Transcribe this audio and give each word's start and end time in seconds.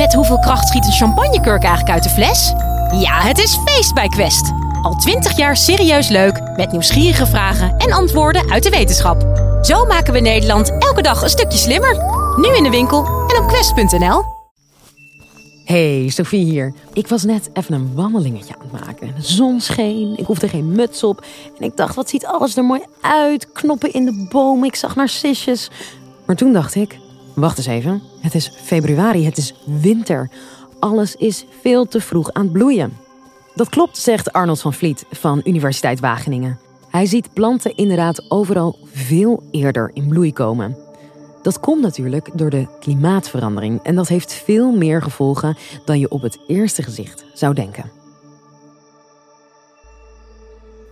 Met 0.00 0.14
hoeveel 0.14 0.38
kracht 0.38 0.68
schiet 0.68 0.86
een 0.86 0.92
champagnekurk 0.92 1.62
eigenlijk 1.62 1.94
uit 1.94 2.02
de 2.02 2.08
fles? 2.08 2.52
Ja, 3.00 3.20
het 3.20 3.38
is 3.38 3.58
feest 3.64 3.94
bij 3.94 4.08
Quest. 4.08 4.52
Al 4.82 4.94
twintig 4.94 5.36
jaar 5.36 5.56
serieus 5.56 6.08
leuk, 6.08 6.40
met 6.56 6.72
nieuwsgierige 6.72 7.26
vragen 7.26 7.76
en 7.76 7.92
antwoorden 7.92 8.50
uit 8.50 8.62
de 8.62 8.70
wetenschap. 8.70 9.22
Zo 9.62 9.84
maken 9.84 10.12
we 10.12 10.20
Nederland 10.20 10.78
elke 10.78 11.02
dag 11.02 11.22
een 11.22 11.28
stukje 11.28 11.58
slimmer. 11.58 11.96
Nu 12.36 12.56
in 12.56 12.62
de 12.62 12.70
winkel 12.70 13.04
en 13.04 13.42
op 13.42 13.48
quest.nl. 13.48 14.22
Hey, 15.64 16.08
Sophie 16.08 16.44
hier. 16.44 16.74
Ik 16.92 17.08
was 17.08 17.24
net 17.24 17.50
even 17.52 17.74
een 17.74 17.94
wandelingetje 17.94 18.54
aan 18.54 18.68
het 18.70 18.86
maken. 18.86 19.14
De 19.16 19.22
zon 19.22 19.60
scheen, 19.60 20.14
ik 20.16 20.26
hoefde 20.26 20.48
geen 20.48 20.72
muts 20.72 21.04
op. 21.04 21.24
En 21.58 21.64
ik 21.64 21.76
dacht, 21.76 21.94
wat 21.94 22.08
ziet 22.08 22.26
alles 22.26 22.56
er 22.56 22.64
mooi 22.64 22.82
uit. 23.00 23.52
Knoppen 23.52 23.92
in 23.92 24.04
de 24.04 24.28
bomen, 24.30 24.68
ik 24.68 24.74
zag 24.74 24.96
narcisjes. 24.96 25.70
Maar 26.26 26.36
toen 26.36 26.52
dacht 26.52 26.74
ik, 26.74 26.98
wacht 27.34 27.58
eens 27.58 27.66
even. 27.66 28.02
Het 28.20 28.34
is 28.34 28.52
februari, 28.62 29.24
het 29.24 29.36
is 29.36 29.54
winter. 29.64 30.30
Alles 30.78 31.16
is 31.16 31.44
veel 31.60 31.88
te 31.88 32.00
vroeg 32.00 32.32
aan 32.32 32.42
het 32.42 32.52
bloeien. 32.52 32.96
Dat 33.54 33.68
klopt, 33.68 33.98
zegt 33.98 34.32
Arnold 34.32 34.60
van 34.60 34.72
Vliet 34.72 35.04
van 35.10 35.40
Universiteit 35.44 36.00
Wageningen. 36.00 36.58
Hij 36.90 37.06
ziet 37.06 37.32
planten 37.32 37.76
inderdaad 37.76 38.30
overal 38.30 38.78
veel 38.92 39.42
eerder 39.50 39.90
in 39.94 40.08
bloei 40.08 40.32
komen. 40.32 40.76
Dat 41.42 41.60
komt 41.60 41.82
natuurlijk 41.82 42.30
door 42.34 42.50
de 42.50 42.66
klimaatverandering 42.80 43.80
en 43.82 43.94
dat 43.94 44.08
heeft 44.08 44.32
veel 44.32 44.72
meer 44.72 45.02
gevolgen 45.02 45.56
dan 45.84 45.98
je 45.98 46.10
op 46.10 46.22
het 46.22 46.38
eerste 46.46 46.82
gezicht 46.82 47.24
zou 47.34 47.54
denken. 47.54 47.99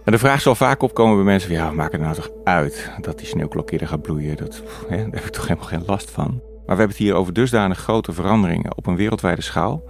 En 0.09 0.15
de 0.15 0.21
vraag 0.21 0.41
zal 0.41 0.55
vaak 0.55 0.83
opkomen 0.83 1.17
bij 1.17 1.25
mensen: 1.25 1.51
van, 1.51 1.59
ja, 1.59 1.71
maak 1.71 1.93
het 1.93 2.01
nou 2.01 2.15
toch 2.15 2.31
uit 2.45 2.91
dat 3.01 3.19
die 3.19 3.27
sneeuwklok 3.27 3.71
eerder 3.71 3.89
gaat 3.89 4.03
bloeien? 4.03 4.37
Dat, 4.37 4.63
hè, 4.89 4.97
daar 4.97 5.15
heb 5.15 5.25
ik 5.25 5.31
toch 5.31 5.49
helemaal 5.49 5.69
geen 5.69 5.83
last 5.87 6.11
van. 6.11 6.27
Maar 6.27 6.77
we 6.77 6.83
hebben 6.83 6.89
het 6.89 6.97
hier 6.97 7.15
over 7.15 7.33
dusdanig 7.33 7.79
grote 7.79 8.13
veranderingen 8.13 8.77
op 8.77 8.87
een 8.87 8.97
wereldwijde 8.97 9.43
schaal, 9.43 9.85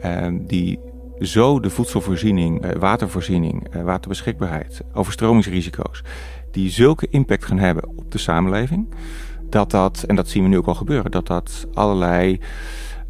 eh, 0.00 0.26
die 0.32 0.80
zo 1.18 1.60
de 1.60 1.70
voedselvoorziening, 1.70 2.64
eh, 2.64 2.76
watervoorziening, 2.78 3.68
eh, 3.68 3.82
waterbeschikbaarheid, 3.82 4.80
overstromingsrisico's, 4.92 6.02
die 6.50 6.70
zulke 6.70 7.06
impact 7.10 7.44
gaan 7.44 7.58
hebben 7.58 7.88
op 7.96 8.12
de 8.12 8.18
samenleving, 8.18 8.94
dat 9.50 9.70
dat, 9.70 10.02
en 10.02 10.16
dat 10.16 10.28
zien 10.28 10.42
we 10.42 10.48
nu 10.48 10.58
ook 10.58 10.66
al 10.66 10.74
gebeuren, 10.74 11.10
dat 11.10 11.26
dat 11.26 11.66
allerlei 11.74 12.40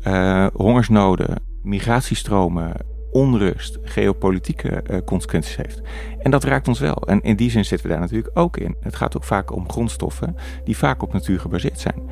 uh, 0.06 0.46
hongersnoden, 0.52 1.42
migratiestromen, 1.62 2.72
onrust, 3.12 3.78
geopolitieke 3.82 4.82
uh, 4.90 4.98
consequenties 5.04 5.56
heeft. 5.56 5.80
En 6.18 6.30
dat 6.30 6.44
raakt 6.44 6.68
ons 6.68 6.78
wel. 6.78 6.96
En 7.06 7.20
in 7.22 7.36
die 7.36 7.50
zin 7.50 7.64
zitten 7.64 7.86
we 7.86 7.92
daar 7.92 8.02
natuurlijk 8.02 8.38
ook 8.38 8.56
in. 8.56 8.76
Het 8.80 8.96
gaat 8.96 9.16
ook 9.16 9.24
vaak 9.24 9.52
om 9.52 9.70
grondstoffen 9.70 10.36
die 10.64 10.76
vaak 10.76 11.02
op 11.02 11.12
natuur 11.12 11.40
gebaseerd 11.40 11.80
zijn. 11.80 12.02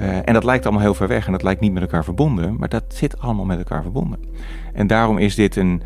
Uh, 0.00 0.16
en 0.28 0.32
dat 0.32 0.44
lijkt 0.44 0.64
allemaal 0.64 0.82
heel 0.82 0.94
ver 0.94 1.08
weg 1.08 1.26
en 1.26 1.32
dat 1.32 1.42
lijkt 1.42 1.60
niet 1.60 1.72
met 1.72 1.82
elkaar 1.82 2.04
verbonden, 2.04 2.56
maar 2.58 2.68
dat 2.68 2.84
zit 2.88 3.18
allemaal 3.18 3.44
met 3.44 3.58
elkaar 3.58 3.82
verbonden. 3.82 4.20
En 4.72 4.86
daarom 4.86 5.18
is 5.18 5.34
dit 5.34 5.56
een, 5.56 5.82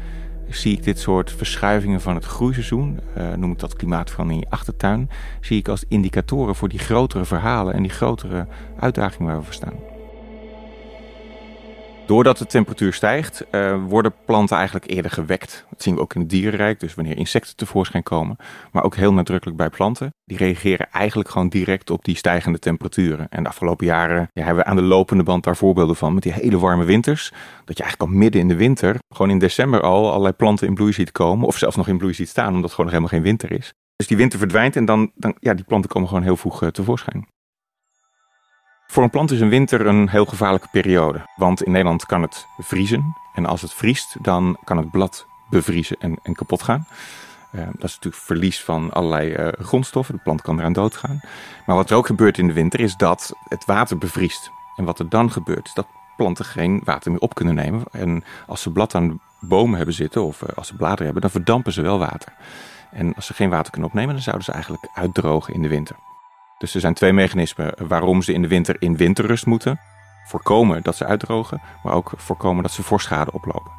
zie 0.48 0.76
ik 0.76 0.82
dit 0.82 0.98
soort 0.98 1.32
verschuivingen 1.32 2.00
van 2.00 2.14
het 2.14 2.24
groeiseizoen, 2.24 3.00
uh, 3.18 3.32
noem 3.32 3.52
ik 3.52 3.58
dat 3.58 3.76
klimaatverandering 3.76 4.42
in 4.42 4.48
je 4.50 4.56
achtertuin, 4.56 5.10
zie 5.40 5.58
ik 5.58 5.68
als 5.68 5.84
indicatoren 5.88 6.54
voor 6.54 6.68
die 6.68 6.78
grotere 6.78 7.24
verhalen 7.24 7.74
en 7.74 7.82
die 7.82 7.90
grotere 7.90 8.46
uitdagingen 8.78 9.26
waar 9.26 9.38
we 9.38 9.44
voor 9.44 9.54
staan. 9.54 9.91
Doordat 12.06 12.38
de 12.38 12.46
temperatuur 12.46 12.92
stijgt, 12.92 13.44
uh, 13.50 13.84
worden 13.86 14.14
planten 14.24 14.56
eigenlijk 14.56 14.90
eerder 14.90 15.10
gewekt. 15.10 15.66
Dat 15.70 15.82
zien 15.82 15.94
we 15.94 16.00
ook 16.00 16.14
in 16.14 16.20
het 16.20 16.30
dierenrijk, 16.30 16.80
dus 16.80 16.94
wanneer 16.94 17.16
insecten 17.16 17.56
tevoorschijn 17.56 18.02
komen. 18.02 18.36
Maar 18.72 18.84
ook 18.84 18.96
heel 18.96 19.12
nadrukkelijk 19.12 19.58
bij 19.58 19.70
planten. 19.70 20.14
Die 20.24 20.36
reageren 20.36 20.90
eigenlijk 20.90 21.28
gewoon 21.28 21.48
direct 21.48 21.90
op 21.90 22.04
die 22.04 22.16
stijgende 22.16 22.58
temperaturen. 22.58 23.26
En 23.28 23.42
de 23.42 23.48
afgelopen 23.48 23.86
jaren 23.86 24.28
ja, 24.32 24.44
hebben 24.44 24.64
we 24.64 24.70
aan 24.70 24.76
de 24.76 24.82
lopende 24.82 25.22
band 25.22 25.44
daar 25.44 25.56
voorbeelden 25.56 25.96
van. 25.96 26.14
Met 26.14 26.22
die 26.22 26.32
hele 26.32 26.58
warme 26.58 26.84
winters. 26.84 27.32
Dat 27.64 27.76
je 27.76 27.82
eigenlijk 27.82 28.12
al 28.12 28.18
midden 28.18 28.40
in 28.40 28.48
de 28.48 28.56
winter, 28.56 28.96
gewoon 29.08 29.30
in 29.30 29.38
december 29.38 29.80
al, 29.80 30.10
allerlei 30.10 30.34
planten 30.34 30.66
in 30.66 30.74
bloei 30.74 30.92
ziet 30.92 31.12
komen. 31.12 31.46
Of 31.46 31.56
zelfs 31.56 31.76
nog 31.76 31.88
in 31.88 31.98
bloei 31.98 32.14
ziet 32.14 32.28
staan, 32.28 32.48
omdat 32.48 32.62
het 32.62 32.72
gewoon 32.72 32.90
nog 32.90 33.00
helemaal 33.00 33.18
geen 33.18 33.28
winter 33.38 33.58
is. 33.58 33.72
Dus 33.96 34.06
die 34.06 34.16
winter 34.16 34.38
verdwijnt 34.38 34.76
en 34.76 34.84
dan, 34.84 35.10
dan 35.14 35.36
ja, 35.38 35.54
die 35.54 35.64
planten 35.64 35.90
komen 35.90 36.08
gewoon 36.08 36.24
heel 36.24 36.36
vroeg 36.36 36.62
uh, 36.62 36.68
tevoorschijn. 36.68 37.26
Voor 38.92 39.02
een 39.02 39.10
plant 39.10 39.30
is 39.30 39.40
een 39.40 39.48
winter 39.48 39.86
een 39.86 40.08
heel 40.08 40.24
gevaarlijke 40.24 40.68
periode. 40.70 41.26
Want 41.36 41.62
in 41.62 41.70
Nederland 41.70 42.06
kan 42.06 42.22
het 42.22 42.46
vriezen. 42.58 43.16
En 43.34 43.46
als 43.46 43.62
het 43.62 43.72
vriest, 43.74 44.16
dan 44.20 44.56
kan 44.64 44.76
het 44.76 44.90
blad 44.90 45.26
bevriezen 45.50 45.96
en, 45.98 46.18
en 46.22 46.34
kapot 46.34 46.62
gaan. 46.62 46.86
Uh, 47.50 47.64
dat 47.64 47.84
is 47.84 47.94
natuurlijk 47.94 48.22
verlies 48.22 48.64
van 48.64 48.90
allerlei 48.90 49.34
uh, 49.34 49.48
grondstoffen. 49.58 50.14
De 50.14 50.22
plant 50.22 50.42
kan 50.42 50.58
eraan 50.58 50.72
doodgaan. 50.72 51.20
Maar 51.66 51.76
wat 51.76 51.90
er 51.90 51.96
ook 51.96 52.06
gebeurt 52.06 52.38
in 52.38 52.46
de 52.46 52.52
winter 52.52 52.80
is 52.80 52.96
dat 52.96 53.32
het 53.48 53.64
water 53.64 53.98
bevriest. 53.98 54.50
En 54.76 54.84
wat 54.84 54.98
er 54.98 55.08
dan 55.08 55.32
gebeurt 55.32 55.66
is 55.66 55.74
dat 55.74 55.86
planten 56.16 56.44
geen 56.44 56.80
water 56.84 57.10
meer 57.10 57.20
op 57.20 57.34
kunnen 57.34 57.54
nemen. 57.54 57.82
En 57.92 58.24
als 58.46 58.62
ze 58.62 58.70
blad 58.70 58.94
aan 58.94 59.20
bomen 59.40 59.76
hebben 59.76 59.94
zitten 59.94 60.24
of 60.24 60.42
uh, 60.42 60.48
als 60.54 60.66
ze 60.66 60.76
bladeren 60.76 61.04
hebben, 61.04 61.22
dan 61.22 61.30
verdampen 61.30 61.72
ze 61.72 61.82
wel 61.82 61.98
water. 61.98 62.32
En 62.90 63.14
als 63.14 63.26
ze 63.26 63.34
geen 63.34 63.50
water 63.50 63.70
kunnen 63.70 63.88
opnemen, 63.88 64.14
dan 64.14 64.22
zouden 64.22 64.44
ze 64.44 64.52
eigenlijk 64.52 64.88
uitdrogen 64.94 65.54
in 65.54 65.62
de 65.62 65.68
winter. 65.68 65.96
Dus 66.62 66.74
er 66.74 66.80
zijn 66.80 66.94
twee 66.94 67.12
mechanismen 67.12 67.74
waarom 67.88 68.22
ze 68.22 68.32
in 68.32 68.42
de 68.42 68.48
winter 68.48 68.76
in 68.78 68.96
winterrust 68.96 69.46
moeten. 69.46 69.80
Voorkomen 70.26 70.82
dat 70.82 70.96
ze 70.96 71.04
uitdrogen, 71.04 71.60
maar 71.82 71.92
ook 71.92 72.12
voorkomen 72.16 72.62
dat 72.62 72.72
ze 72.72 72.82
vorstschade 72.82 73.32
oplopen. 73.32 73.72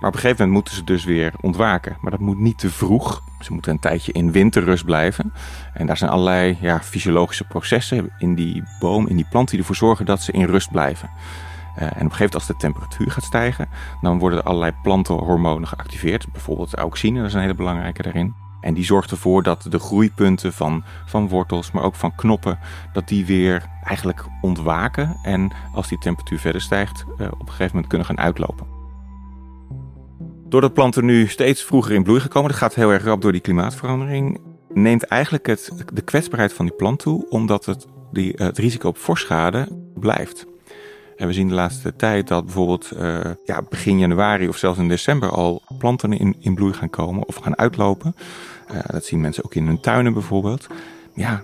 Maar 0.00 0.08
op 0.08 0.14
een 0.14 0.20
gegeven 0.20 0.36
moment 0.36 0.50
moeten 0.50 0.74
ze 0.74 0.84
dus 0.84 1.04
weer 1.04 1.32
ontwaken. 1.40 1.96
Maar 2.00 2.10
dat 2.10 2.20
moet 2.20 2.38
niet 2.38 2.58
te 2.58 2.70
vroeg. 2.70 3.22
Ze 3.40 3.52
moeten 3.52 3.72
een 3.72 3.78
tijdje 3.78 4.12
in 4.12 4.32
winterrust 4.32 4.84
blijven. 4.84 5.32
En 5.72 5.86
daar 5.86 5.96
zijn 5.96 6.10
allerlei 6.10 6.58
ja, 6.60 6.80
fysiologische 6.80 7.44
processen 7.44 8.10
in 8.18 8.34
die 8.34 8.62
boom, 8.78 9.06
in 9.06 9.16
die 9.16 9.26
plant, 9.30 9.50
die 9.50 9.58
ervoor 9.58 9.76
zorgen 9.76 10.06
dat 10.06 10.22
ze 10.22 10.32
in 10.32 10.44
rust 10.44 10.70
blijven. 10.70 11.10
Uh, 11.76 11.82
en 11.82 11.88
op 11.88 11.92
een 11.92 11.96
gegeven 11.96 12.18
moment 12.18 12.34
als 12.34 12.46
de 12.46 12.56
temperatuur 12.56 13.10
gaat 13.10 13.24
stijgen, 13.24 13.68
dan 14.00 14.18
worden 14.18 14.38
er 14.38 14.44
allerlei 14.44 14.72
plantenhormonen 14.82 15.68
geactiveerd. 15.68 16.32
Bijvoorbeeld 16.32 16.74
auxine, 16.74 17.18
dat 17.18 17.28
is 17.28 17.34
een 17.34 17.40
hele 17.40 17.54
belangrijke 17.54 18.02
daarin. 18.02 18.43
En 18.64 18.74
die 18.74 18.84
zorgt 18.84 19.10
ervoor 19.10 19.42
dat 19.42 19.66
de 19.68 19.78
groeipunten 19.78 20.52
van, 20.52 20.84
van 21.06 21.28
wortels, 21.28 21.70
maar 21.70 21.82
ook 21.82 21.94
van 21.94 22.14
knoppen, 22.14 22.58
dat 22.92 23.08
die 23.08 23.26
weer 23.26 23.66
eigenlijk 23.82 24.24
ontwaken. 24.40 25.16
En 25.22 25.50
als 25.74 25.88
die 25.88 25.98
temperatuur 25.98 26.38
verder 26.38 26.60
stijgt, 26.60 27.04
uh, 27.18 27.26
op 27.26 27.40
een 27.40 27.46
gegeven 27.46 27.66
moment 27.66 27.86
kunnen 27.86 28.06
gaan 28.06 28.18
uitlopen. 28.18 28.66
Doordat 30.48 30.74
planten 30.74 31.04
nu 31.04 31.26
steeds 31.26 31.62
vroeger 31.62 31.94
in 31.94 32.02
bloei 32.02 32.20
gekomen, 32.20 32.50
dat 32.50 32.58
gaat 32.58 32.74
heel 32.74 32.92
erg 32.92 33.04
rap 33.04 33.22
door 33.22 33.32
die 33.32 33.40
klimaatverandering, 33.40 34.40
neemt 34.72 35.02
eigenlijk 35.02 35.46
het, 35.46 35.72
de 35.92 36.02
kwetsbaarheid 36.02 36.52
van 36.52 36.66
die 36.66 36.74
plant 36.74 36.98
toe, 36.98 37.28
omdat 37.28 37.64
het, 37.64 37.86
die, 38.12 38.32
het 38.36 38.58
risico 38.58 38.88
op 38.88 38.98
vorschade 38.98 39.68
blijft. 39.94 40.46
En 41.16 41.26
we 41.26 41.32
zien 41.32 41.48
de 41.48 41.54
laatste 41.54 41.96
tijd 41.96 42.28
dat 42.28 42.44
bijvoorbeeld 42.44 42.90
uh, 42.96 43.20
ja, 43.44 43.62
begin 43.68 43.98
januari 43.98 44.48
of 44.48 44.56
zelfs 44.56 44.78
in 44.78 44.88
december 44.88 45.30
al 45.30 45.62
planten 45.78 46.12
in, 46.12 46.36
in 46.40 46.54
bloei 46.54 46.72
gaan 46.72 46.90
komen 46.90 47.26
of 47.26 47.36
gaan 47.36 47.58
uitlopen. 47.58 48.16
Uh, 48.72 48.78
dat 48.86 49.04
zien 49.04 49.20
mensen 49.20 49.44
ook 49.44 49.54
in 49.54 49.66
hun 49.66 49.80
tuinen 49.80 50.12
bijvoorbeeld. 50.12 50.66
Ja, 51.14 51.42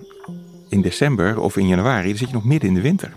in 0.69 0.81
december 0.81 1.39
of 1.39 1.57
in 1.57 1.67
januari 1.67 2.07
dan 2.07 2.17
zit 2.17 2.27
je 2.27 2.33
nog 2.33 2.45
midden 2.45 2.69
in 2.69 2.75
de 2.75 2.81
winter. 2.81 3.13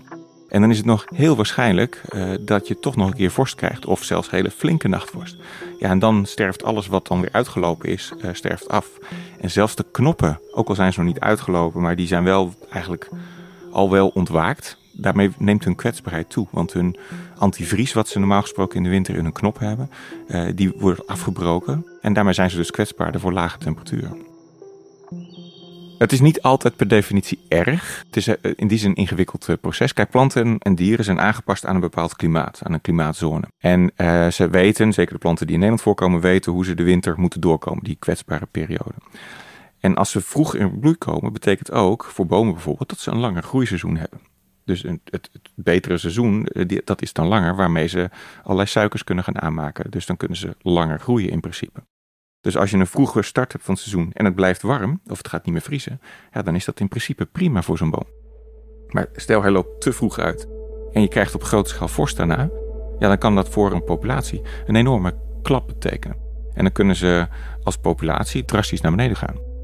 En 0.49 0.61
dan 0.61 0.69
is 0.69 0.77
het 0.77 0.85
nog 0.85 1.05
heel 1.13 1.35
waarschijnlijk 1.35 2.01
uh, 2.09 2.29
dat 2.41 2.67
je 2.67 2.79
toch 2.79 2.95
nog 2.95 3.07
een 3.07 3.15
keer 3.15 3.31
vorst 3.31 3.55
krijgt 3.55 3.85
of 3.85 4.03
zelfs 4.03 4.29
hele 4.29 4.51
flinke 4.51 4.87
nachtvorst. 4.87 5.37
Ja, 5.79 5.89
en 5.89 5.99
dan 5.99 6.25
sterft 6.25 6.63
alles 6.63 6.87
wat 6.87 7.07
dan 7.07 7.21
weer 7.21 7.31
uitgelopen 7.31 7.89
is, 7.89 8.13
sterft 8.31 8.67
af. 8.67 8.89
En 9.39 9.51
zelfs 9.51 9.75
de 9.75 9.85
knoppen, 9.91 10.39
ook 10.51 10.69
al 10.69 10.75
zijn 10.75 10.93
ze 10.93 10.99
nog 10.99 11.07
niet 11.07 11.19
uitgelopen, 11.19 11.81
maar 11.81 11.95
die 11.95 12.07
zijn 12.07 12.23
wel 12.23 12.53
eigenlijk 12.69 13.09
al 13.71 13.91
wel 13.91 14.07
ontwaakt 14.07 14.77
daarmee 14.97 15.31
neemt 15.37 15.63
hun 15.63 15.75
kwetsbaarheid 15.75 16.29
toe. 16.29 16.47
Want 16.51 16.73
hun 16.73 16.97
antivries, 17.37 17.93
wat 17.93 18.07
ze 18.07 18.19
normaal 18.19 18.41
gesproken 18.41 18.77
in 18.77 18.83
de 18.83 18.89
winter 18.89 19.15
in 19.15 19.23
hun 19.23 19.33
knop 19.33 19.59
hebben, 19.59 19.89
uh, 20.27 20.43
die 20.55 20.73
wordt 20.77 21.07
afgebroken. 21.07 21.85
En 22.01 22.13
daarmee 22.13 22.33
zijn 22.33 22.49
ze 22.49 22.57
dus 22.57 22.71
kwetsbaarder 22.71 23.21
voor 23.21 23.33
lage 23.33 23.57
temperaturen. 23.57 24.17
Het 25.97 26.11
is 26.11 26.21
niet 26.21 26.41
altijd 26.41 26.75
per 26.75 26.87
definitie 26.87 27.39
erg. 27.47 28.03
Het 28.05 28.15
is 28.15 28.27
eh, 28.27 28.51
in 28.55 28.67
die 28.67 28.77
zin 28.77 28.89
een 28.89 28.95
ingewikkeld 28.95 29.49
eh, 29.49 29.55
proces. 29.61 29.93
Kijk, 29.93 30.09
planten 30.09 30.57
en 30.57 30.75
dieren 30.75 31.05
zijn 31.05 31.19
aangepast 31.19 31.65
aan 31.65 31.75
een 31.75 31.81
bepaald 31.81 32.15
klimaat, 32.15 32.61
aan 32.63 32.73
een 32.73 32.81
klimaatzone. 32.81 33.47
En 33.57 33.91
ze 34.33 34.49
weten, 34.49 34.93
zeker 34.93 35.13
de 35.13 35.19
planten 35.19 35.45
die 35.45 35.55
in 35.55 35.61
Nederland 35.61 35.87
voorkomen, 35.87 36.19
weten 36.19 36.51
hoe 36.51 36.65
ze 36.65 36.73
de 36.73 36.83
winter 36.83 37.13
moeten 37.17 37.41
doorkomen, 37.41 37.83
die 37.83 37.95
kwetsbare 37.99 38.45
periode. 38.51 38.95
En 39.79 39.95
als 39.95 40.11
ze 40.11 40.21
vroeg 40.21 40.55
in 40.55 40.79
bloei 40.79 40.95
komen, 40.95 41.33
betekent 41.33 41.71
ook 41.71 42.03
voor 42.03 42.25
bomen 42.25 42.53
bijvoorbeeld 42.53 42.89
dat 42.89 42.99
ze 42.99 43.11
een 43.11 43.17
langer 43.17 43.43
groeiseizoen 43.43 43.97
hebben. 43.97 44.19
Dus 44.65 44.81
het, 44.81 44.99
het, 45.03 45.29
betere 45.55 45.97
seizoen, 45.97 46.47
dat 46.83 47.01
is 47.01 47.13
dan 47.13 47.27
langer, 47.27 47.55
waarmee 47.55 47.87
ze 47.87 48.09
allerlei 48.43 48.67
suikers 48.67 49.03
kunnen 49.03 49.23
gaan 49.23 49.41
aanmaken. 49.41 49.91
Dus 49.91 50.05
dan 50.05 50.17
kunnen 50.17 50.37
ze 50.37 50.55
langer 50.61 50.99
groeien 50.99 51.29
in 51.29 51.39
principe. 51.39 51.83
Dus 52.41 52.57
als 52.57 52.71
je 52.71 52.77
een 52.77 52.87
vroege 52.87 53.21
start 53.21 53.51
hebt 53.51 53.63
van 53.63 53.73
het 53.73 53.83
seizoen 53.83 54.11
en 54.13 54.25
het 54.25 54.35
blijft 54.35 54.61
warm, 54.61 55.01
of 55.07 55.17
het 55.17 55.27
gaat 55.27 55.45
niet 55.45 55.53
meer 55.53 55.63
vriezen, 55.63 56.01
ja, 56.31 56.41
dan 56.41 56.55
is 56.55 56.65
dat 56.65 56.79
in 56.79 56.87
principe 56.87 57.25
prima 57.25 57.61
voor 57.61 57.77
zo'n 57.77 57.89
boom. 57.89 58.07
Maar 58.87 59.07
stel 59.15 59.41
hij 59.41 59.51
loopt 59.51 59.81
te 59.81 59.93
vroeg 59.93 60.19
uit 60.19 60.47
en 60.93 61.01
je 61.01 61.07
krijgt 61.07 61.35
op 61.35 61.43
grote 61.43 61.69
schaal 61.69 61.87
vorst 61.87 62.17
daarna, 62.17 62.49
ja, 62.99 63.07
dan 63.07 63.17
kan 63.17 63.35
dat 63.35 63.49
voor 63.49 63.71
een 63.71 63.83
populatie 63.83 64.41
een 64.65 64.75
enorme 64.75 65.13
klap 65.41 65.67
betekenen. 65.67 66.17
En 66.53 66.63
dan 66.63 66.71
kunnen 66.71 66.95
ze 66.95 67.27
als 67.63 67.77
populatie 67.77 68.45
drastisch 68.45 68.81
naar 68.81 68.91
beneden 68.91 69.17
gaan. 69.17 69.54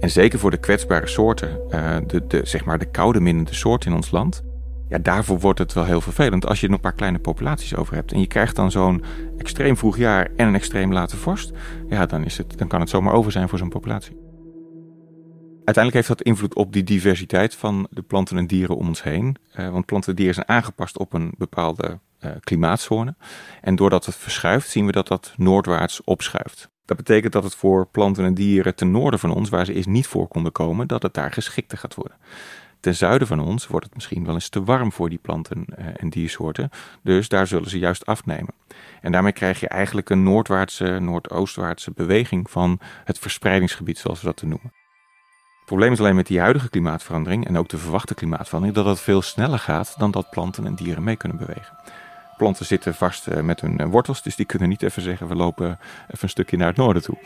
En 0.00 0.10
zeker 0.10 0.38
voor 0.38 0.50
de 0.50 0.56
kwetsbare 0.56 1.06
soorten, 1.06 1.60
uh, 1.70 1.96
de, 2.06 2.26
de, 2.26 2.40
zeg 2.44 2.64
maar 2.64 2.78
de 2.78 2.90
koude 2.90 3.20
minnende 3.20 3.54
soorten 3.54 3.90
in 3.90 3.96
ons 3.96 4.10
land, 4.10 4.42
Ja, 4.88 4.98
daarvoor 4.98 5.38
wordt 5.38 5.58
het 5.58 5.72
wel 5.72 5.84
heel 5.84 6.00
vervelend 6.00 6.46
als 6.46 6.60
je 6.60 6.66
er 6.66 6.72
een 6.72 6.80
paar 6.80 6.92
kleine 6.92 7.18
populaties 7.18 7.76
over 7.76 7.94
hebt. 7.94 8.12
En 8.12 8.20
je 8.20 8.26
krijgt 8.26 8.56
dan 8.56 8.70
zo'n 8.70 9.04
extreem 9.38 9.76
vroeg 9.76 9.96
jaar 9.96 10.30
en 10.36 10.46
een 10.46 10.54
extreem 10.54 10.92
late 10.92 11.16
vorst. 11.16 11.52
Ja, 11.88 12.06
dan, 12.06 12.24
is 12.24 12.38
het, 12.38 12.58
dan 12.58 12.68
kan 12.68 12.80
het 12.80 12.88
zomaar 12.88 13.12
over 13.12 13.32
zijn 13.32 13.48
voor 13.48 13.58
zo'n 13.58 13.68
populatie. 13.68 14.16
Uiteindelijk 15.64 15.94
heeft 15.94 16.08
dat 16.08 16.22
invloed 16.22 16.54
op 16.54 16.72
die 16.72 16.84
diversiteit 16.84 17.54
van 17.54 17.86
de 17.90 18.02
planten 18.02 18.38
en 18.38 18.46
dieren 18.46 18.76
om 18.76 18.88
ons 18.88 19.02
heen. 19.02 19.36
Uh, 19.56 19.68
want 19.68 19.86
planten 19.86 20.10
en 20.10 20.16
dieren 20.16 20.34
zijn 20.34 20.48
aangepast 20.48 20.98
op 20.98 21.12
een 21.12 21.34
bepaalde 21.38 21.98
uh, 22.20 22.30
klimaatzone. 22.40 23.14
En 23.60 23.76
doordat 23.76 24.06
het 24.06 24.16
verschuift, 24.16 24.68
zien 24.68 24.86
we 24.86 24.92
dat 24.92 25.08
dat 25.08 25.32
noordwaarts 25.36 26.04
opschuift. 26.04 26.70
Dat 26.90 26.98
betekent 26.98 27.32
dat 27.32 27.44
het 27.44 27.54
voor 27.54 27.86
planten 27.86 28.24
en 28.24 28.34
dieren 28.34 28.74
ten 28.74 28.90
noorden 28.90 29.20
van 29.20 29.34
ons, 29.34 29.48
waar 29.48 29.64
ze 29.64 29.72
eerst 29.72 29.88
niet 29.88 30.06
voor 30.06 30.28
konden 30.28 30.52
komen, 30.52 30.86
dat 30.86 31.02
het 31.02 31.14
daar 31.14 31.32
geschikter 31.32 31.78
gaat 31.78 31.94
worden. 31.94 32.16
Ten 32.80 32.94
zuiden 32.94 33.26
van 33.26 33.40
ons 33.40 33.66
wordt 33.66 33.84
het 33.84 33.94
misschien 33.94 34.24
wel 34.24 34.34
eens 34.34 34.48
te 34.48 34.64
warm 34.64 34.92
voor 34.92 35.08
die 35.08 35.18
planten 35.18 35.64
eh, 35.64 35.86
en 35.96 36.08
diersoorten. 36.08 36.70
Dus 37.02 37.28
daar 37.28 37.46
zullen 37.46 37.70
ze 37.70 37.78
juist 37.78 38.06
afnemen. 38.06 38.54
En 39.00 39.12
daarmee 39.12 39.32
krijg 39.32 39.60
je 39.60 39.68
eigenlijk 39.68 40.10
een 40.10 40.22
noordwaartse, 40.22 40.98
noordoostwaartse 40.98 41.90
beweging 41.90 42.50
van 42.50 42.80
het 43.04 43.18
verspreidingsgebied, 43.18 43.98
zoals 43.98 44.20
we 44.20 44.26
dat 44.26 44.36
te 44.36 44.46
noemen. 44.46 44.72
Het 45.58 45.64
probleem 45.64 45.92
is 45.92 45.98
alleen 45.98 46.16
met 46.16 46.26
die 46.26 46.40
huidige 46.40 46.70
klimaatverandering 46.70 47.46
en 47.46 47.58
ook 47.58 47.68
de 47.68 47.78
verwachte 47.78 48.14
klimaatverandering 48.14 48.78
dat 48.78 48.86
het 48.86 49.00
veel 49.00 49.22
sneller 49.22 49.58
gaat 49.58 49.94
dan 49.98 50.10
dat 50.10 50.30
planten 50.30 50.66
en 50.66 50.74
dieren 50.74 51.04
mee 51.04 51.16
kunnen 51.16 51.38
bewegen. 51.38 51.76
Planten 52.40 52.66
zitten 52.66 52.94
vast 52.94 53.26
eh, 53.26 53.40
met 53.40 53.60
hun 53.60 53.78
eh, 53.78 53.86
wortels, 53.86 54.22
dus 54.22 54.36
die 54.36 54.46
kunnen 54.46 54.68
niet 54.68 54.82
even 54.82 55.02
zeggen 55.02 55.28
we 55.28 55.34
lopen 55.34 55.66
even 56.02 56.18
een 56.20 56.28
stukje 56.28 56.56
naar 56.56 56.66
het 56.66 56.76
noorden 56.76 57.02
toe. 57.02 57.18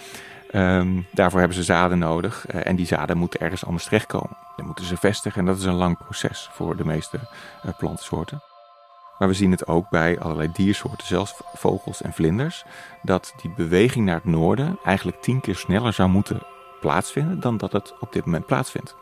Um, 0.53 1.07
daarvoor 1.13 1.39
hebben 1.39 1.57
ze 1.57 1.63
zaden 1.63 1.99
nodig 1.99 2.47
uh, 2.55 2.67
en 2.67 2.77
die 2.77 2.87
zaden 2.87 3.17
moeten 3.17 3.41
ergens 3.41 3.65
anders 3.65 3.85
terechtkomen. 3.85 4.37
Dan 4.57 4.67
moeten 4.67 4.85
ze 4.85 4.97
vestigen 4.97 5.41
en 5.41 5.47
dat 5.47 5.59
is 5.59 5.65
een 5.65 5.75
lang 5.75 5.99
proces 5.99 6.49
voor 6.53 6.77
de 6.77 6.85
meeste 6.85 7.19
uh, 7.67 7.73
plantensoorten. 7.79 8.43
Maar 9.19 9.29
we 9.29 9.35
zien 9.35 9.51
het 9.51 9.67
ook 9.67 9.91
bij 9.91 10.19
allerlei 10.21 10.51
diersoorten, 10.53 11.07
zelfs 11.07 11.35
vogels 11.55 12.03
en 12.03 12.13
vlinders, 12.13 12.65
dat 13.03 13.35
die 13.43 13.51
beweging 13.57 14.07
naar 14.07 14.15
het 14.15 14.25
noorden 14.25 14.79
eigenlijk 14.85 15.23
tien 15.23 15.41
keer 15.41 15.57
sneller 15.57 15.93
zou 15.93 16.09
moeten 16.09 16.43
plaatsvinden 16.81 17.41
dan 17.41 17.57
dat 17.57 17.73
het 17.73 17.95
op 18.01 18.13
dit 18.13 18.25
moment 18.25 18.47
plaatsvindt. 18.47 18.97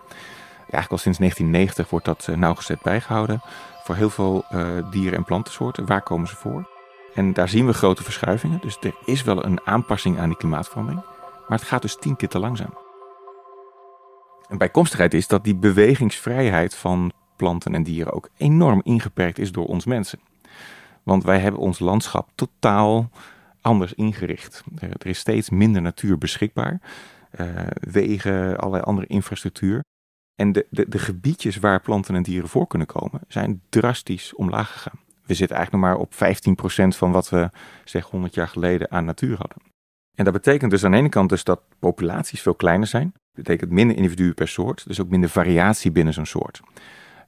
Eigenlijk 0.59 0.91
al 0.91 0.99
sinds 0.99 1.19
1990 1.19 1.91
wordt 1.91 2.07
dat 2.07 2.37
nauwgezet 2.37 2.83
bijgehouden 2.83 3.43
voor 3.85 3.95
heel 3.95 4.11
veel 4.11 4.45
dieren- 4.91 5.19
en 5.19 5.25
plantensoorten. 5.25 5.87
Waar 5.87 6.03
komen 6.03 6.29
ze 6.29 6.37
voor? 6.37 6.69
En 7.15 7.33
daar 7.33 7.49
zien 7.49 7.67
we 7.67 7.73
grote 7.73 8.03
verschuivingen. 8.03 8.61
Dus 8.61 8.77
er 8.81 8.95
is 9.05 9.23
wel 9.23 9.45
een 9.45 9.67
aanpassing 9.67 10.19
aan 10.19 10.29
die 10.29 10.37
klimaatverandering. 10.37 11.03
Maar 11.49 11.59
het 11.59 11.69
gaat 11.69 11.83
dus 11.83 11.97
tien 11.97 12.17
keer 12.17 12.29
te 12.29 12.39
langzaam. 12.39 12.75
Een 14.49 14.59
bijkomstigheid 14.59 15.15
is 15.15 15.27
dat 15.27 15.45
die 15.45 15.55
bewegingsvrijheid 15.55 16.75
van 16.75 17.13
planten 17.37 17.75
en 17.75 17.83
dieren 17.83 18.13
ook 18.13 18.29
enorm 18.37 18.81
ingeperkt 18.85 19.39
is 19.39 19.53
door 19.53 19.67
ons 19.67 19.85
mensen. 19.85 20.21
Want 21.03 21.25
wij 21.25 21.39
hebben 21.39 21.61
ons 21.61 21.79
landschap 21.79 22.29
totaal 22.35 23.11
anders 23.61 23.95
ingericht. 23.95 24.65
Er 24.79 25.07
is 25.07 25.19
steeds 25.19 25.51
minder 25.51 25.83
natuur 25.83 26.19
beschikbaar. 26.19 26.81
Uh, 27.41 27.47
wegen, 27.81 28.59
allerlei 28.59 28.83
andere 28.83 29.07
infrastructuur. 29.07 29.81
En 30.43 30.53
de, 30.53 30.67
de, 30.71 30.89
de 30.89 30.99
gebiedjes 30.99 31.57
waar 31.57 31.81
planten 31.81 32.15
en 32.15 32.23
dieren 32.23 32.49
voor 32.49 32.67
kunnen 32.67 32.87
komen, 32.87 33.21
zijn 33.29 33.63
drastisch 33.69 34.35
omlaag 34.35 34.73
gegaan. 34.73 35.01
We 35.27 35.35
zitten 35.35 35.57
eigenlijk 35.57 35.85
nog 35.85 35.95
maar 35.95 36.01
op 36.01 36.13
15% 36.95 36.97
van 36.97 37.13
wat 37.13 37.29
we 37.29 37.51
zeg 37.85 38.05
100 38.05 38.35
jaar 38.35 38.49
geleden 38.49 38.91
aan 38.91 39.05
natuur 39.05 39.37
hadden. 39.37 39.59
En 40.15 40.25
dat 40.25 40.33
betekent 40.33 40.71
dus 40.71 40.85
aan 40.85 40.91
de 40.91 40.97
ene 40.97 41.09
kant 41.09 41.29
dus 41.29 41.45
dat 41.45 41.61
populaties 41.79 42.43
veel 42.43 42.55
kleiner 42.55 42.87
zijn. 42.87 43.11
Dat 43.13 43.45
betekent 43.45 43.71
minder 43.71 43.97
individuen 43.97 44.35
per 44.35 44.49
soort, 44.49 44.85
dus 44.87 45.01
ook 45.01 45.09
minder 45.09 45.31
variatie 45.31 45.91
binnen 45.91 46.15
zo'n 46.15 46.27
soort. 46.27 46.61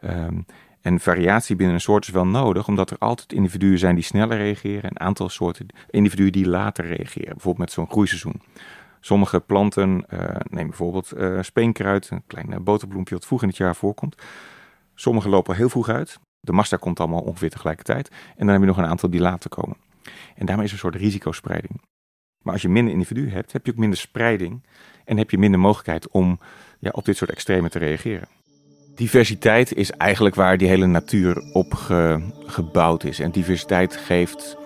Um, 0.05 0.47
en 0.81 1.01
variatie 1.01 1.57
binnen 1.57 1.75
een 1.75 1.81
soort 1.81 2.07
is 2.07 2.13
wel 2.13 2.27
nodig, 2.27 2.69
omdat 2.69 2.91
er 2.91 2.99
altijd 2.99 3.33
individuen 3.33 3.79
zijn 3.79 3.95
die 3.95 4.05
sneller 4.05 4.37
reageren 4.37 4.83
en 4.83 4.91
een 4.91 5.01
aantal 5.01 5.29
soorten 5.29 5.67
individuen 5.91 6.33
die 6.33 6.49
later 6.49 6.87
reageren, 6.87 7.33
bijvoorbeeld 7.33 7.59
met 7.59 7.73
zo'n 7.73 7.91
groeiseizoen. 7.91 8.41
Sommige 9.05 9.41
planten, 9.41 10.05
uh, 10.15 10.21
neem 10.51 10.67
bijvoorbeeld 10.69 11.13
uh, 11.17 11.43
speenkruid, 11.43 12.11
een 12.11 12.23
klein 12.27 12.65
boterbloempje 12.65 13.15
dat 13.15 13.27
vroeg 13.27 13.43
in 13.43 13.49
het 13.49 13.57
jaar 13.57 13.77
voorkomt. 13.77 14.23
Sommige 14.95 15.29
lopen 15.29 15.57
heel 15.57 15.69
vroeg 15.69 15.89
uit. 15.89 16.19
De 16.41 16.53
massa 16.53 16.77
komt 16.77 17.01
allemaal 17.01 17.21
ongeveer 17.21 17.51
tegelijkertijd. 17.51 18.09
En 18.09 18.37
dan 18.37 18.49
heb 18.49 18.61
je 18.61 18.67
nog 18.67 18.77
een 18.77 18.87
aantal 18.87 19.11
die 19.11 19.21
later 19.21 19.51
komen. 19.51 19.77
En 20.35 20.47
daarmee 20.47 20.65
is 20.65 20.73
een 20.73 20.79
soort 20.79 20.95
risicospreiding. 20.95 21.81
Maar 22.43 22.53
als 22.53 22.63
je 22.63 22.69
minder 22.69 22.93
individuen 22.93 23.31
hebt, 23.31 23.53
heb 23.53 23.67
je 23.67 23.73
ook 23.73 23.79
minder 23.79 23.99
spreiding 23.99 24.67
en 25.05 25.17
heb 25.17 25.31
je 25.31 25.39
minder 25.39 25.61
mogelijkheid 25.61 26.09
om 26.09 26.39
ja, 26.79 26.91
op 26.93 27.05
dit 27.05 27.17
soort 27.17 27.31
extremen 27.31 27.71
te 27.71 27.79
reageren. 27.79 28.29
Diversiteit 28.95 29.75
is 29.75 29.91
eigenlijk 29.91 30.35
waar 30.35 30.59
die 30.59 30.69
hele 30.69 30.87
natuur 30.87 31.53
op 31.53 31.73
gebouwd 32.47 33.05
is. 33.05 33.21
En 33.21 33.31
diversiteit 33.31 33.97
geeft 33.97 34.57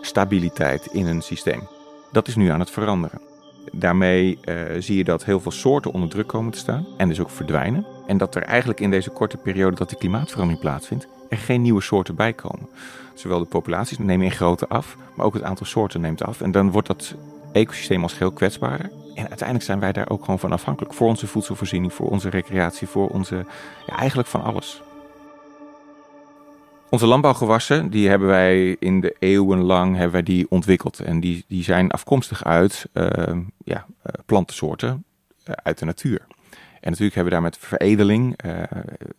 stabiliteit 0.00 0.86
in 0.86 1.06
een 1.06 1.22
systeem. 1.22 1.68
Dat 2.12 2.28
is 2.28 2.36
nu 2.36 2.48
aan 2.48 2.60
het 2.60 2.70
veranderen. 2.70 3.29
Daarmee 3.72 4.38
uh, 4.44 4.62
zie 4.78 4.96
je 4.96 5.04
dat 5.04 5.24
heel 5.24 5.40
veel 5.40 5.50
soorten 5.50 5.92
onder 5.92 6.08
druk 6.08 6.26
komen 6.26 6.52
te 6.52 6.58
staan 6.58 6.86
en 6.96 7.08
dus 7.08 7.20
ook 7.20 7.30
verdwijnen. 7.30 7.86
En 8.06 8.18
dat 8.18 8.34
er 8.34 8.42
eigenlijk 8.42 8.80
in 8.80 8.90
deze 8.90 9.10
korte 9.10 9.36
periode 9.36 9.76
dat 9.76 9.88
die 9.88 9.98
klimaatverandering 9.98 10.60
plaatsvindt, 10.60 11.08
er 11.28 11.38
geen 11.38 11.62
nieuwe 11.62 11.82
soorten 11.82 12.14
bij 12.14 12.32
komen. 12.32 12.68
Zowel 13.14 13.38
de 13.38 13.44
populaties 13.44 13.98
nemen 13.98 14.26
in 14.26 14.32
grootte 14.32 14.68
af, 14.68 14.96
maar 15.14 15.26
ook 15.26 15.34
het 15.34 15.42
aantal 15.42 15.66
soorten 15.66 16.00
neemt 16.00 16.24
af. 16.24 16.40
En 16.40 16.50
dan 16.50 16.70
wordt 16.70 16.88
dat 16.88 17.14
ecosysteem 17.52 18.02
als 18.02 18.12
geheel 18.12 18.32
kwetsbaarder. 18.32 18.90
En 19.14 19.28
uiteindelijk 19.28 19.66
zijn 19.66 19.80
wij 19.80 19.92
daar 19.92 20.10
ook 20.10 20.24
gewoon 20.24 20.38
van 20.38 20.52
afhankelijk. 20.52 20.94
Voor 20.94 21.08
onze 21.08 21.26
voedselvoorziening, 21.26 21.92
voor 21.92 22.10
onze 22.10 22.30
recreatie, 22.30 22.86
voor 22.86 23.08
onze, 23.08 23.44
ja, 23.86 23.96
eigenlijk 23.96 24.28
van 24.28 24.42
alles. 24.42 24.82
Onze 26.90 27.06
landbouwgewassen, 27.06 27.90
die 27.90 28.08
hebben 28.08 28.28
wij 28.28 28.76
in 28.78 29.00
de 29.00 29.16
eeuwenlang 29.18 29.94
hebben 29.94 30.12
wij 30.12 30.22
die 30.22 30.50
ontwikkeld. 30.50 31.00
En 31.00 31.20
die, 31.20 31.44
die 31.48 31.62
zijn 31.62 31.90
afkomstig 31.90 32.44
uit 32.44 32.88
uh, 32.94 33.06
ja, 33.64 33.86
uh, 33.86 34.12
plantensoorten 34.26 35.04
uh, 35.48 35.54
uit 35.62 35.78
de 35.78 35.84
natuur. 35.84 36.26
En 36.80 36.90
natuurlijk 36.90 37.14
hebben 37.14 37.24
we 37.24 37.30
daar 37.30 37.42
met 37.42 37.58
veredeling, 37.58 38.44
uh, 38.44 38.62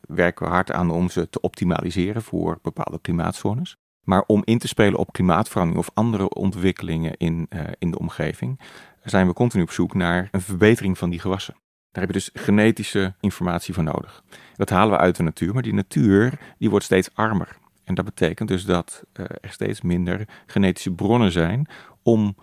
werken 0.01 0.45
we 0.45 0.51
hard 0.51 0.71
aan 0.71 0.91
om 0.91 1.09
ze 1.09 1.29
te 1.29 1.41
optimaliseren 1.41 2.21
voor 2.21 2.59
bepaalde 2.61 2.99
klimaatzones. 3.01 3.77
Maar 4.03 4.23
om 4.27 4.41
in 4.45 4.57
te 4.57 4.67
spelen 4.67 4.99
op 4.99 5.13
klimaatverandering 5.13 5.85
of 5.85 5.91
andere 5.93 6.29
ontwikkelingen 6.29 7.17
in, 7.17 7.47
in 7.79 7.91
de 7.91 7.99
omgeving, 7.99 8.59
zijn 9.03 9.27
we 9.27 9.33
continu 9.33 9.63
op 9.63 9.71
zoek 9.71 9.93
naar 9.93 10.27
een 10.31 10.41
verbetering 10.41 10.97
van 10.97 11.09
die 11.09 11.19
gewassen. 11.19 11.55
Daar 11.91 12.03
heb 12.03 12.13
je 12.13 12.19
dus 12.19 12.29
genetische 12.33 13.13
informatie 13.19 13.73
voor 13.73 13.83
nodig. 13.83 14.23
Dat 14.55 14.69
halen 14.69 14.91
we 14.91 14.97
uit 14.97 15.15
de 15.15 15.23
natuur, 15.23 15.53
maar 15.53 15.63
die 15.63 15.73
natuur 15.73 16.39
die 16.57 16.69
wordt 16.69 16.85
steeds 16.85 17.09
armer. 17.13 17.59
En 17.83 17.95
dat 17.95 18.05
betekent 18.05 18.47
dus 18.47 18.65
dat 18.65 19.03
uh, 19.19 19.25
er 19.41 19.51
steeds 19.51 19.81
minder 19.81 20.27
genetische 20.45 20.91
bronnen 20.91 21.31
zijn 21.31 21.67
om 22.03 22.35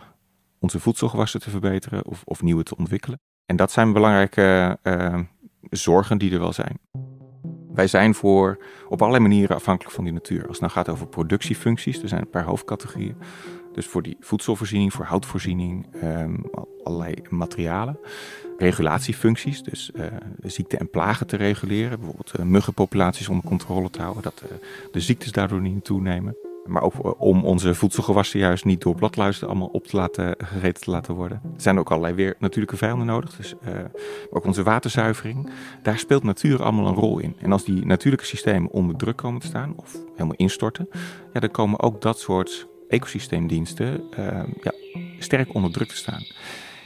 onze 0.59 0.81
voedselgewassen 0.81 1.41
te 1.41 1.51
verbeteren 1.51 2.07
of, 2.07 2.23
of 2.25 2.43
nieuwe 2.43 2.63
te 2.63 2.77
ontwikkelen. 2.77 3.21
En 3.47 3.57
dat 3.57 3.73
zijn 3.73 3.93
belangrijke 3.93 4.79
uh, 4.83 5.21
zorgen 5.71 6.19
die 6.19 6.33
er 6.33 6.39
wel 6.39 6.53
zijn. 6.53 6.79
Wij 7.73 7.87
zijn 7.87 8.15
voor 8.15 8.65
op 8.89 9.01
allerlei 9.01 9.23
manieren 9.23 9.57
afhankelijk 9.57 9.95
van 9.95 10.05
die 10.05 10.13
natuur. 10.13 10.41
Als 10.41 10.51
het 10.51 10.61
nou 10.61 10.73
gaat 10.73 10.89
over 10.89 11.07
productiefuncties, 11.07 12.03
er 12.03 12.09
zijn 12.09 12.21
een 12.21 12.31
paar 12.31 12.45
hoofdcategorieën. 12.45 13.17
Dus 13.79 13.87
voor 13.87 14.03
die 14.03 14.17
voedselvoorziening, 14.21 14.93
voor 14.93 15.05
houtvoorziening, 15.05 15.87
um, 16.05 16.45
allerlei 16.83 17.15
materialen. 17.29 17.99
Regulatiefuncties, 18.57 19.63
dus 19.63 19.91
uh, 19.95 20.05
ziekten 20.43 20.79
en 20.79 20.91
plagen 20.91 21.27
te 21.27 21.37
reguleren. 21.37 21.99
Bijvoorbeeld 21.99 22.33
uh, 22.39 22.45
muggenpopulaties 22.45 23.29
onder 23.29 23.45
controle 23.45 23.91
te 23.91 24.03
houden, 24.03 24.23
dat 24.23 24.43
uh, 24.45 24.51
de 24.93 25.01
ziektes 25.01 25.33
daardoor 25.33 25.61
niet 25.61 25.85
toenemen. 25.85 26.37
Maar 26.67 26.83
ook 26.83 26.95
eh, 26.95 27.11
om 27.19 27.45
onze 27.45 27.75
voedselgewassen 27.75 28.39
juist 28.39 28.65
niet 28.65 28.81
door 28.81 28.95
bladluizen 28.95 29.49
allemaal 29.49 29.69
op 29.73 29.87
te 29.87 29.97
laten, 29.97 30.35
gegeten 30.39 30.83
te 30.83 30.91
laten 30.91 31.15
worden. 31.15 31.41
Er 31.45 31.61
zijn 31.61 31.79
ook 31.79 31.91
allerlei 31.91 32.15
weer 32.15 32.35
natuurlijke 32.39 32.77
vijanden 32.77 33.07
nodig. 33.07 33.37
Dus 33.37 33.55
ook 34.31 34.45
onze 34.45 34.63
waterzuivering. 34.63 35.51
Daar 35.83 35.99
speelt 35.99 36.23
natuur 36.23 36.63
allemaal 36.63 36.87
een 36.87 36.95
rol 36.95 37.19
in. 37.19 37.37
En 37.41 37.53
als 37.53 37.65
die 37.65 37.87
natuurlijke 37.87 38.27
systemen 38.27 38.71
onder 38.71 38.97
druk 38.97 39.17
komen 39.17 39.41
te 39.41 39.47
staan 39.47 39.73
of 39.77 39.97
helemaal 40.13 40.37
instorten, 40.37 40.89
ja, 41.33 41.41
dan 41.41 41.51
komen 41.51 41.81
ook 41.81 42.03
dat 42.03 42.19
soort 42.21 42.69
ecosysteemdiensten 42.89 44.03
uh, 44.19 44.43
ja, 44.63 44.73
sterk 45.19 45.55
onder 45.55 45.73
druk 45.73 45.89
te 45.89 45.97
staan. 45.97 46.23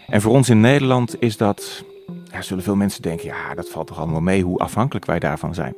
En 0.06 0.20
voor 0.20 0.32
ons 0.32 0.48
in 0.48 0.60
Nederland 0.60 1.20
is 1.22 1.36
dat, 1.36 1.84
ja, 2.24 2.42
zullen 2.42 2.64
veel 2.64 2.76
mensen 2.76 3.02
denken, 3.02 3.26
ja, 3.26 3.54
dat 3.54 3.70
valt 3.70 3.86
toch 3.86 3.98
allemaal 3.98 4.20
mee 4.20 4.42
hoe 4.42 4.58
afhankelijk 4.58 5.04
wij 5.04 5.18
daarvan 5.18 5.54
zijn. 5.54 5.76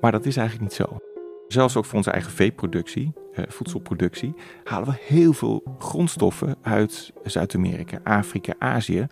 Maar 0.00 0.12
dat 0.12 0.26
is 0.26 0.36
eigenlijk 0.36 0.68
niet 0.68 0.78
zo. 0.78 0.98
Zelfs 1.48 1.76
ook 1.76 1.84
voor 1.84 1.96
onze 1.96 2.10
eigen 2.10 2.32
veeproductie, 2.32 3.12
eh, 3.32 3.44
voedselproductie, 3.48 4.34
halen 4.64 4.88
we 4.88 4.94
heel 5.00 5.32
veel 5.32 5.76
grondstoffen 5.78 6.56
uit 6.62 7.12
Zuid-Amerika, 7.24 8.00
Afrika, 8.04 8.54
Azië, 8.58 9.06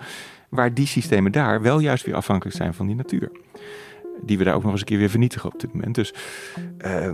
waar 0.48 0.74
die 0.74 0.86
systemen 0.86 1.32
daar 1.32 1.62
wel 1.62 1.78
juist 1.78 2.04
weer 2.04 2.14
afhankelijk 2.14 2.56
zijn 2.56 2.74
van 2.74 2.86
die 2.86 2.96
natuur. 2.96 3.30
Die 4.22 4.38
we 4.38 4.44
daar 4.44 4.54
ook 4.54 4.62
nog 4.62 4.70
eens 4.70 4.80
een 4.80 4.86
keer 4.86 4.98
weer 4.98 5.10
vernietigen 5.10 5.52
op 5.52 5.60
dit 5.60 5.72
moment. 5.72 5.94
Dus 5.94 6.14
uh, 6.84 7.10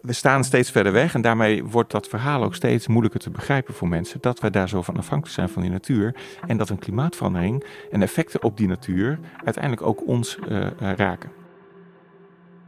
we 0.00 0.12
staan 0.12 0.44
steeds 0.44 0.70
verder 0.70 0.92
weg 0.92 1.14
en 1.14 1.20
daarmee 1.20 1.64
wordt 1.64 1.90
dat 1.90 2.08
verhaal 2.08 2.42
ook 2.42 2.54
steeds 2.54 2.86
moeilijker 2.86 3.20
te 3.20 3.30
begrijpen 3.30 3.74
voor 3.74 3.88
mensen. 3.88 4.20
Dat 4.20 4.40
wij 4.40 4.50
daar 4.50 4.68
zo 4.68 4.82
van 4.82 4.96
afhankelijk 4.96 5.34
zijn 5.34 5.48
van 5.48 5.62
die 5.62 5.70
natuur 5.70 6.16
en 6.46 6.56
dat 6.56 6.68
een 6.68 6.78
klimaatverandering 6.78 7.64
en 7.90 8.02
effecten 8.02 8.42
op 8.42 8.56
die 8.56 8.68
natuur 8.68 9.18
uiteindelijk 9.44 9.86
ook 9.86 10.06
ons 10.06 10.38
uh, 10.48 10.66
raken. 10.78 11.30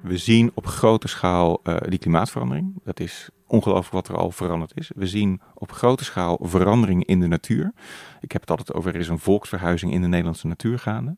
We 0.01 0.17
zien 0.17 0.51
op 0.55 0.67
grote 0.67 1.09
schaal 1.09 1.61
uh, 1.65 1.77
die 1.89 1.99
klimaatverandering. 1.99 2.81
Dat 2.85 3.01
is 3.01 3.31
ongelooflijk 3.47 3.93
wat 3.93 4.09
er 4.09 4.17
al 4.17 4.31
veranderd 4.31 4.73
is. 4.75 4.91
We 4.95 5.07
zien 5.07 5.41
op 5.55 5.73
grote 5.73 6.05
schaal 6.05 6.39
verandering 6.43 7.05
in 7.05 7.21
de 7.21 7.27
natuur. 7.27 7.73
Ik 8.21 8.33
heb 8.33 8.41
het 8.41 8.51
altijd 8.51 8.73
over, 8.73 8.95
er 8.95 9.01
is 9.01 9.09
een 9.09 9.19
volksverhuizing 9.19 9.93
in 9.93 10.01
de 10.01 10.09
Nederlandse 10.09 10.47
natuur 10.47 10.79
gaande. 10.79 11.17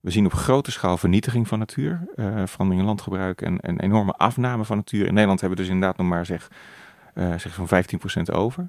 We 0.00 0.10
zien 0.10 0.26
op 0.26 0.32
grote 0.32 0.70
schaal 0.70 0.96
vernietiging 0.96 1.48
van 1.48 1.58
natuur, 1.58 2.08
uh, 2.14 2.26
verandering 2.46 2.80
in 2.80 2.84
landgebruik 2.84 3.42
en 3.42 3.58
een 3.60 3.80
enorme 3.80 4.12
afname 4.12 4.64
van 4.64 4.76
natuur. 4.76 5.06
In 5.06 5.14
Nederland 5.14 5.40
hebben 5.40 5.58
we 5.58 5.64
dus 5.64 5.72
inderdaad 5.72 5.98
nog 5.98 6.06
maar 6.06 6.26
zeg, 6.26 6.50
uh, 7.14 7.38
zeg 7.38 7.54
zo'n 7.54 7.68
15% 7.68 8.30
over. 8.32 8.66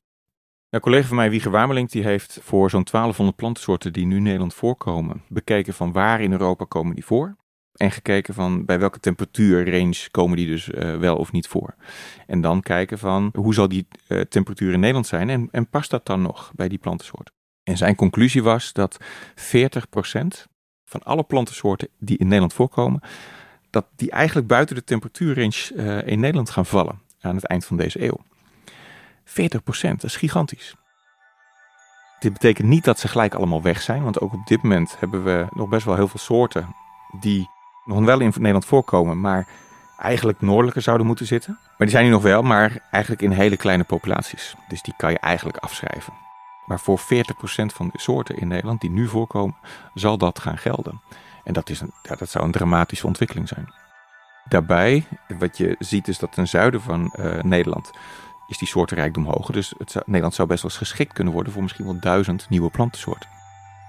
Een 0.69 0.79
collega 0.79 1.07
van 1.07 1.15
mij, 1.15 1.29
Wieger 1.29 1.51
Wamelink, 1.51 1.91
die 1.91 2.03
heeft 2.03 2.39
voor 2.41 2.69
zo'n 2.69 2.83
1200 2.83 3.37
plantensoorten 3.37 3.93
die 3.93 4.05
nu 4.05 4.15
in 4.15 4.23
Nederland 4.23 4.53
voorkomen, 4.53 5.23
bekeken 5.27 5.73
van 5.73 5.91
waar 5.91 6.21
in 6.21 6.31
Europa 6.31 6.65
komen 6.65 6.95
die 6.95 7.05
voor. 7.05 7.35
En 7.73 7.91
gekeken 7.91 8.33
van 8.33 8.65
bij 8.65 8.79
welke 8.79 8.99
temperatuurrange 8.99 10.07
komen 10.11 10.37
die 10.37 10.47
dus 10.47 10.69
uh, 10.69 10.97
wel 10.97 11.15
of 11.15 11.31
niet 11.31 11.47
voor. 11.47 11.75
En 12.27 12.41
dan 12.41 12.61
kijken 12.61 12.97
van 12.97 13.33
hoe 13.37 13.53
zal 13.53 13.67
die 13.67 13.87
temperatuur 14.29 14.73
in 14.73 14.79
Nederland 14.79 15.07
zijn 15.07 15.29
en, 15.29 15.47
en 15.51 15.69
past 15.69 15.89
dat 15.89 16.05
dan 16.05 16.21
nog 16.21 16.51
bij 16.55 16.67
die 16.67 16.77
plantensoorten. 16.77 17.33
En 17.63 17.77
zijn 17.77 17.95
conclusie 17.95 18.43
was 18.43 18.73
dat 18.73 18.97
40% 19.35 20.48
van 20.89 21.03
alle 21.03 21.23
plantensoorten 21.23 21.87
die 21.99 22.17
in 22.17 22.25
Nederland 22.25 22.53
voorkomen, 22.53 23.01
dat 23.69 23.85
die 23.95 24.11
eigenlijk 24.11 24.47
buiten 24.47 24.75
de 24.75 24.83
temperatuurrange 24.83 25.71
uh, 25.75 26.07
in 26.07 26.19
Nederland 26.19 26.49
gaan 26.49 26.65
vallen 26.65 26.99
aan 27.21 27.35
het 27.35 27.45
eind 27.45 27.65
van 27.65 27.77
deze 27.77 28.03
eeuw. 28.03 28.17
40% 29.25 29.31
dat 29.81 30.03
is 30.03 30.15
gigantisch. 30.15 30.75
Dit 32.19 32.33
betekent 32.33 32.67
niet 32.67 32.83
dat 32.83 32.99
ze 32.99 33.07
gelijk 33.07 33.33
allemaal 33.33 33.61
weg 33.61 33.81
zijn, 33.81 34.03
want 34.03 34.19
ook 34.19 34.33
op 34.33 34.47
dit 34.47 34.61
moment 34.61 34.95
hebben 34.99 35.23
we 35.23 35.47
nog 35.53 35.69
best 35.69 35.85
wel 35.85 35.95
heel 35.95 36.07
veel 36.07 36.19
soorten 36.19 36.75
die 37.19 37.49
nog 37.85 38.03
wel 38.03 38.19
in 38.19 38.33
Nederland 38.35 38.65
voorkomen, 38.65 39.19
maar 39.19 39.47
eigenlijk 39.97 40.41
noordelijker 40.41 40.81
zouden 40.81 41.07
moeten 41.07 41.25
zitten. 41.25 41.57
Maar 41.61 41.87
die 41.87 41.89
zijn 41.89 42.03
nu 42.03 42.11
nog 42.11 42.21
wel, 42.21 42.41
maar 42.41 42.87
eigenlijk 42.91 43.21
in 43.21 43.31
hele 43.31 43.57
kleine 43.57 43.83
populaties. 43.83 44.55
Dus 44.67 44.81
die 44.81 44.93
kan 44.97 45.11
je 45.11 45.19
eigenlijk 45.19 45.57
afschrijven. 45.57 46.13
Maar 46.69 46.79
voor 46.79 46.99
40% 46.99 47.03
van 47.65 47.89
de 47.91 47.99
soorten 47.99 48.37
in 48.37 48.47
Nederland 48.47 48.81
die 48.81 48.89
nu 48.89 49.07
voorkomen, 49.07 49.55
zal 49.93 50.17
dat 50.17 50.39
gaan 50.39 50.57
gelden. 50.57 51.01
En 51.43 51.53
dat, 51.53 51.69
is 51.69 51.81
een, 51.81 51.91
ja, 52.01 52.15
dat 52.15 52.29
zou 52.29 52.45
een 52.45 52.51
dramatische 52.51 53.07
ontwikkeling 53.07 53.47
zijn. 53.47 53.73
Daarbij, 54.49 55.05
wat 55.39 55.57
je 55.57 55.75
ziet 55.79 56.07
is 56.07 56.19
dat 56.19 56.31
ten 56.31 56.47
zuiden 56.47 56.81
van 56.81 57.13
uh, 57.19 57.41
Nederland 57.41 57.91
is 58.47 58.57
die 58.57 58.67
soortenrijkdom 58.67 59.25
hoger. 59.25 59.53
Dus 59.53 59.73
het 59.77 59.95
Nederland 60.05 60.33
zou 60.33 60.47
best 60.47 60.61
wel 60.61 60.71
eens 60.71 60.79
geschikt 60.79 61.13
kunnen 61.13 61.33
worden 61.33 61.53
voor 61.53 61.61
misschien 61.61 61.85
wel 61.85 61.99
duizend 61.99 62.49
nieuwe 62.49 62.69
plantensoorten. 62.69 63.29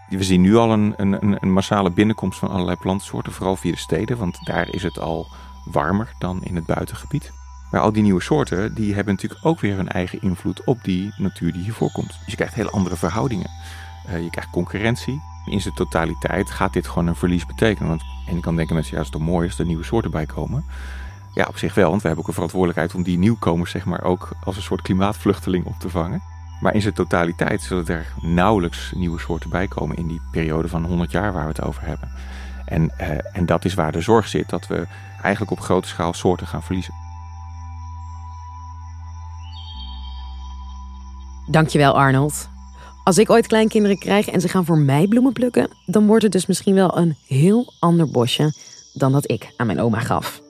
We 0.08 0.24
zien 0.24 0.40
nu 0.40 0.56
al 0.56 0.72
een, 0.72 0.94
een, 0.96 1.36
een 1.40 1.52
massale 1.52 1.90
binnenkomst 1.90 2.38
van 2.38 2.50
allerlei 2.50 2.76
plantensoorten, 2.76 3.32
vooral 3.32 3.56
via 3.56 3.70
de 3.70 3.78
steden, 3.78 4.18
want 4.18 4.46
daar 4.46 4.68
is 4.68 4.82
het 4.82 4.98
al 4.98 5.26
warmer 5.64 6.12
dan 6.18 6.42
in 6.42 6.56
het 6.56 6.66
buitengebied. 6.66 7.39
Maar 7.70 7.80
al 7.80 7.92
die 7.92 8.02
nieuwe 8.02 8.22
soorten, 8.22 8.74
die 8.74 8.94
hebben 8.94 9.14
natuurlijk 9.14 9.46
ook 9.46 9.60
weer 9.60 9.76
hun 9.76 9.88
eigen 9.88 10.22
invloed 10.22 10.64
op 10.64 10.84
die 10.84 11.12
natuur 11.16 11.52
die 11.52 11.62
hier 11.62 11.72
voorkomt. 11.72 12.08
Dus 12.08 12.26
je 12.26 12.36
krijgt 12.36 12.54
hele 12.54 12.70
andere 12.70 12.96
verhoudingen. 12.96 13.50
Uh, 14.08 14.22
je 14.22 14.30
krijgt 14.30 14.50
concurrentie. 14.50 15.22
In 15.46 15.60
zijn 15.60 15.74
totaliteit 15.74 16.50
gaat 16.50 16.72
dit 16.72 16.88
gewoon 16.88 17.06
een 17.06 17.16
verlies 17.16 17.46
betekenen. 17.46 17.88
Want 17.88 18.02
en 18.26 18.34
je 18.34 18.40
kan 18.40 18.56
denken 18.56 18.74
mensen, 18.74 18.96
ja, 18.96 19.02
is 19.02 19.10
toch 19.10 19.22
mooi 19.22 19.46
als 19.46 19.58
er 19.58 19.66
nieuwe 19.66 19.84
soorten 19.84 20.10
bij 20.10 20.26
komen. 20.26 20.64
Ja, 21.34 21.44
op 21.48 21.56
zich 21.56 21.74
wel, 21.74 21.90
want 21.90 22.02
we 22.02 22.06
hebben 22.06 22.24
ook 22.24 22.28
een 22.28 22.34
verantwoordelijkheid 22.34 22.94
om 22.94 23.02
die 23.02 23.18
nieuwkomers 23.18 23.70
zeg 23.70 23.84
maar 23.84 24.02
ook 24.02 24.28
als 24.44 24.56
een 24.56 24.62
soort 24.62 24.82
klimaatvluchteling 24.82 25.64
op 25.64 25.78
te 25.78 25.88
vangen. 25.88 26.22
Maar 26.60 26.74
in 26.74 26.80
zijn 26.80 26.94
totaliteit 26.94 27.62
zullen 27.62 27.86
er 27.86 28.12
nauwelijks 28.20 28.92
nieuwe 28.94 29.20
soorten 29.20 29.50
bij 29.50 29.68
komen 29.68 29.96
in 29.96 30.06
die 30.06 30.20
periode 30.30 30.68
van 30.68 30.84
100 30.84 31.10
jaar 31.10 31.32
waar 31.32 31.42
we 31.42 31.48
het 31.48 31.62
over 31.62 31.86
hebben. 31.86 32.10
En, 32.64 32.92
uh, 33.00 33.08
en 33.32 33.46
dat 33.46 33.64
is 33.64 33.74
waar 33.74 33.92
de 33.92 34.00
zorg 34.00 34.28
zit, 34.28 34.48
dat 34.48 34.66
we 34.66 34.86
eigenlijk 35.22 35.52
op 35.52 35.60
grote 35.60 35.88
schaal 35.88 36.12
soorten 36.12 36.46
gaan 36.46 36.62
verliezen. 36.62 36.94
Dankjewel 41.46 41.98
Arnold. 41.98 42.48
Als 43.04 43.18
ik 43.18 43.30
ooit 43.30 43.46
kleinkinderen 43.46 43.98
krijg 43.98 44.28
en 44.28 44.40
ze 44.40 44.48
gaan 44.48 44.64
voor 44.64 44.78
mij 44.78 45.06
bloemen 45.06 45.32
plukken, 45.32 45.68
dan 45.86 46.06
wordt 46.06 46.22
het 46.22 46.32
dus 46.32 46.46
misschien 46.46 46.74
wel 46.74 46.96
een 46.98 47.16
heel 47.26 47.72
ander 47.78 48.10
bosje 48.10 48.52
dan 48.92 49.12
dat 49.12 49.30
ik 49.30 49.52
aan 49.56 49.66
mijn 49.66 49.80
oma 49.80 50.00
gaf. 50.00 50.40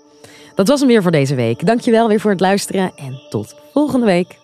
Dat 0.54 0.68
was 0.68 0.80
hem 0.80 0.88
weer 0.88 1.02
voor 1.02 1.10
deze 1.10 1.34
week. 1.34 1.66
Dankjewel 1.66 2.08
weer 2.08 2.20
voor 2.20 2.30
het 2.30 2.40
luisteren 2.40 2.92
en 2.96 3.20
tot 3.28 3.54
volgende 3.72 4.06
week. 4.06 4.39